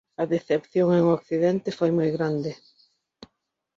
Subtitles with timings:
[0.21, 2.51] A decepción en Occidente foi moi grande.